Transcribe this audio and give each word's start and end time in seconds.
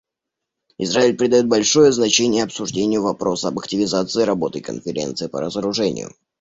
Израиль 0.79 1.15
придает 1.15 1.47
большое 1.47 1.91
значение 1.91 2.43
обсуждению 2.43 3.03
вопроса 3.03 3.49
об 3.49 3.59
активизации 3.59 4.23
работы 4.23 4.59
Конференции 4.59 5.27
по 5.27 5.39
разоружению. 5.41 6.15